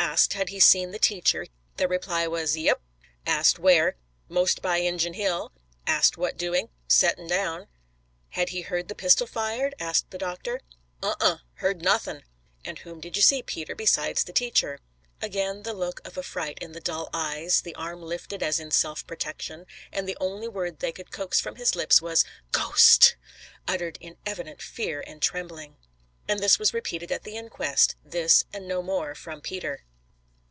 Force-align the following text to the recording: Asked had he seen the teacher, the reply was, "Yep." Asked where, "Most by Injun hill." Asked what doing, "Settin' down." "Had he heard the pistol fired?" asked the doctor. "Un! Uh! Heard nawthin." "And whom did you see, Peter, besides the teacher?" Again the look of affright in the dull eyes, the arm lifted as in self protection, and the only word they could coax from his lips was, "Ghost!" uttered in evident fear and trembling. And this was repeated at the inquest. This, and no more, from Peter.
Asked 0.00 0.32
had 0.34 0.48
he 0.48 0.58
seen 0.58 0.90
the 0.90 0.98
teacher, 0.98 1.46
the 1.76 1.86
reply 1.86 2.26
was, 2.26 2.56
"Yep." 2.56 2.80
Asked 3.26 3.58
where, 3.58 3.96
"Most 4.28 4.62
by 4.62 4.78
Injun 4.78 5.12
hill." 5.14 5.52
Asked 5.86 6.16
what 6.16 6.36
doing, 6.36 6.70
"Settin' 6.88 7.28
down." 7.28 7.66
"Had 8.30 8.48
he 8.48 8.62
heard 8.62 8.88
the 8.88 8.94
pistol 8.96 9.26
fired?" 9.28 9.74
asked 9.78 10.10
the 10.10 10.18
doctor. 10.18 10.60
"Un! 11.02 11.14
Uh! 11.20 11.36
Heard 11.54 11.82
nawthin." 11.82 12.24
"And 12.64 12.80
whom 12.80 13.00
did 13.00 13.16
you 13.16 13.22
see, 13.22 13.42
Peter, 13.42 13.74
besides 13.76 14.24
the 14.24 14.32
teacher?" 14.32 14.80
Again 15.20 15.62
the 15.62 15.74
look 15.74 16.04
of 16.06 16.16
affright 16.18 16.58
in 16.60 16.72
the 16.72 16.80
dull 16.80 17.10
eyes, 17.12 17.60
the 17.60 17.74
arm 17.74 18.02
lifted 18.02 18.42
as 18.42 18.58
in 18.58 18.70
self 18.70 19.06
protection, 19.06 19.66
and 19.92 20.08
the 20.08 20.18
only 20.20 20.48
word 20.48 20.78
they 20.80 20.92
could 20.92 21.12
coax 21.12 21.38
from 21.40 21.56
his 21.56 21.76
lips 21.76 22.00
was, 22.02 22.24
"Ghost!" 22.50 23.14
uttered 23.68 23.98
in 24.00 24.16
evident 24.26 24.62
fear 24.62 25.02
and 25.06 25.22
trembling. 25.22 25.76
And 26.26 26.40
this 26.40 26.58
was 26.58 26.74
repeated 26.74 27.12
at 27.12 27.22
the 27.22 27.36
inquest. 27.36 27.94
This, 28.04 28.44
and 28.52 28.66
no 28.66 28.82
more, 28.82 29.14
from 29.14 29.40
Peter. 29.40 29.84